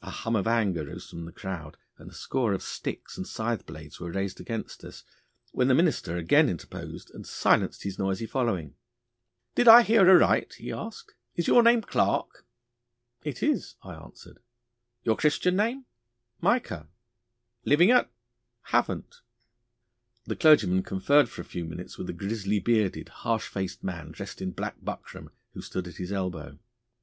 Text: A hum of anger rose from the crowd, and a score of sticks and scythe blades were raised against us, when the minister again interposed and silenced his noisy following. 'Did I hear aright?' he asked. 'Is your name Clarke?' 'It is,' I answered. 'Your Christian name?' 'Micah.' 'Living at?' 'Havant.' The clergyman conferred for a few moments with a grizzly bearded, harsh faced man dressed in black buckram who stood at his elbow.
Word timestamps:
A 0.00 0.08
hum 0.10 0.34
of 0.34 0.46
anger 0.46 0.86
rose 0.86 1.10
from 1.10 1.26
the 1.26 1.30
crowd, 1.30 1.76
and 1.98 2.10
a 2.10 2.14
score 2.14 2.54
of 2.54 2.62
sticks 2.62 3.18
and 3.18 3.26
scythe 3.26 3.66
blades 3.66 4.00
were 4.00 4.10
raised 4.10 4.40
against 4.40 4.82
us, 4.82 5.04
when 5.50 5.68
the 5.68 5.74
minister 5.74 6.16
again 6.16 6.48
interposed 6.48 7.10
and 7.10 7.26
silenced 7.26 7.82
his 7.82 7.98
noisy 7.98 8.24
following. 8.24 8.76
'Did 9.54 9.68
I 9.68 9.82
hear 9.82 10.08
aright?' 10.08 10.54
he 10.54 10.72
asked. 10.72 11.12
'Is 11.36 11.48
your 11.48 11.62
name 11.62 11.82
Clarke?' 11.82 12.46
'It 13.24 13.42
is,' 13.42 13.74
I 13.82 13.92
answered. 13.92 14.38
'Your 15.04 15.18
Christian 15.18 15.56
name?' 15.56 15.84
'Micah.' 16.40 16.88
'Living 17.66 17.90
at?' 17.90 18.10
'Havant.' 18.68 19.16
The 20.24 20.36
clergyman 20.36 20.82
conferred 20.82 21.28
for 21.28 21.42
a 21.42 21.44
few 21.44 21.66
moments 21.66 21.98
with 21.98 22.08
a 22.08 22.14
grizzly 22.14 22.58
bearded, 22.58 23.10
harsh 23.10 23.48
faced 23.48 23.84
man 23.84 24.12
dressed 24.12 24.40
in 24.40 24.52
black 24.52 24.76
buckram 24.80 25.28
who 25.52 25.60
stood 25.60 25.86
at 25.88 25.96
his 25.96 26.10
elbow. 26.10 26.58